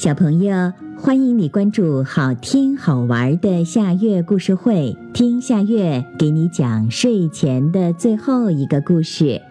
[0.00, 9.42] 小朋友，欢迎你关注好听好玩的夏月故事会，听夏月给你讲睡前的最后一个故事。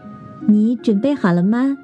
[0.48, 1.77] 你准备好了吗？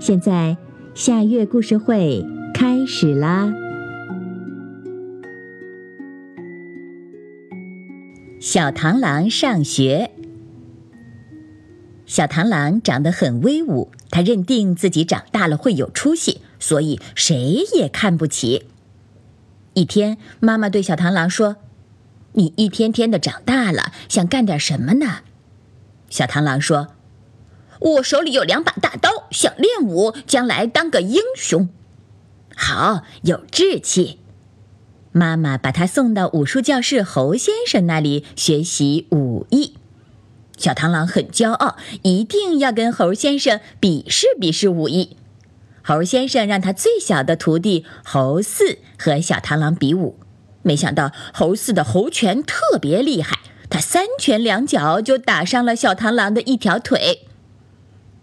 [0.00, 0.56] 现在
[0.92, 3.54] 夏月故事会开始啦！
[8.40, 10.10] 小螳螂上学。
[12.06, 16.40] 小螳螂长得很威武，他认定自己长大了会有出息。
[16.60, 18.66] 所以谁也看不起。
[19.74, 21.56] 一天，妈妈对小螳螂说
[22.34, 25.22] ：“你一天天的长大了，想干点什么呢？”
[26.10, 26.88] 小螳螂说
[27.80, 31.68] ：“我手里有两把大刀，想练武，将来当个英雄。”
[32.56, 34.18] 好，有志气。
[35.12, 39.74] 妈妈把他送到武术教室侯先生那里学习武艺。
[40.56, 45.16] 小螳螂很骄傲，一定要跟猴先生比试比试武艺。
[45.90, 50.20] 猴先生让他最小的徒弟猴四和小螳螂比武，
[50.62, 57.26] 没想到猴四的猴拳特别厉害，他三拳两脚就打伤了小螳螂的一条腿。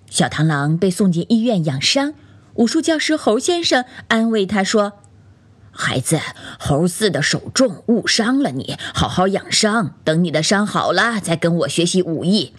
[0.10, 2.14] 小螳螂被送进医院养伤，
[2.54, 4.94] 武术教师猴先生安慰他说
[5.72, 6.22] ：“孩子，
[6.58, 12.54] 猴四的手重误伤了你，好好养伤，等你的伤好了再跟我学习武艺。”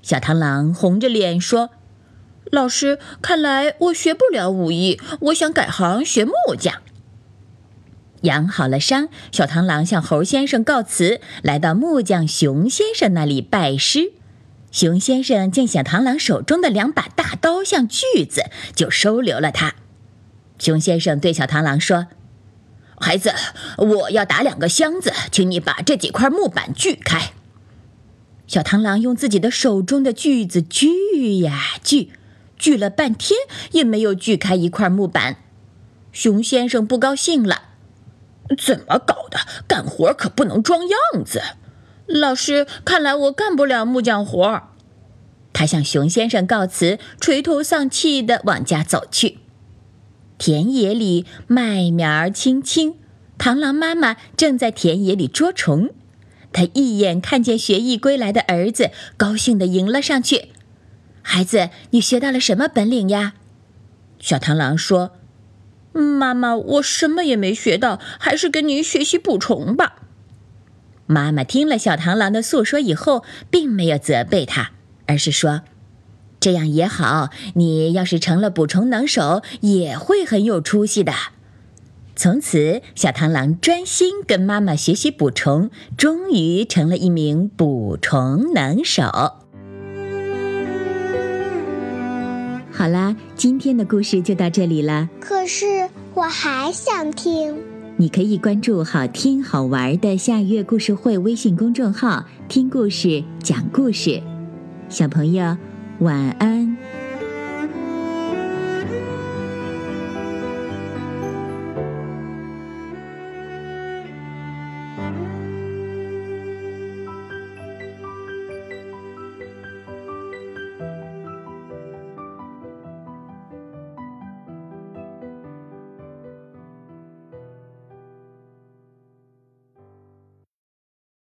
[0.00, 1.70] 小螳螂红着脸说。
[2.52, 6.80] 老师，看来我学不了武艺，我想改行学木匠。
[8.22, 14.12] 养好了伤，小螳螂向猴先生告辞，来到木匠熊先生那里拜师。
[14.70, 19.74] 熊先生见小螳螂手中的两把大刀像锯子，就收留了他。
[20.58, 22.06] 熊先生对小螳螂说
[22.98, 23.34] ：“孩子，
[23.76, 27.32] 我要打两个箱子，请你把这几块木板锯开。”
[28.46, 32.12] 小螳螂用自己的手中的锯子锯呀锯。
[32.58, 33.38] 锯了半天
[33.72, 35.36] 也没有锯开一块木板，
[36.12, 37.62] 熊先生不高兴了
[38.58, 39.38] ：“怎么搞的？
[39.66, 41.42] 干活可不能装样子！”
[42.06, 44.62] 老师，看来我干不了木匠活。
[45.52, 49.38] 他向熊先生告辞，垂头丧气的往家走去。
[50.38, 52.96] 田野里麦苗青青，
[53.38, 55.90] 螳螂妈妈正在田野里捉虫。
[56.52, 60.50] 他一眼看见学艺归来的儿子，高兴的迎了上去。
[61.28, 63.34] 孩子，你学到了什么本领呀？
[64.20, 65.10] 小螳螂说
[65.92, 69.96] ：“妈妈，我什么也没学到，还是跟您学习捕虫吧。”
[71.06, 74.70] 妈妈听了小螳螂的诉说以后，并没有责备他，
[75.06, 75.62] 而是说
[76.38, 81.12] ：“这样也好，你要是成了捕虫能手，也会很有出息的。”
[82.14, 89.45] 从此，小螳螂专心跟妈妈学习捕虫，终于成了一名捕虫能手。
[92.86, 95.10] 好啦，今天的故事就到这里了。
[95.18, 97.56] 可是我还想听。
[97.96, 104.22] 你可以关注“好听好玩的夏月故事会”微信公众号，听故事，讲故事。
[104.88, 105.56] 小朋友，
[105.98, 106.65] 晚安。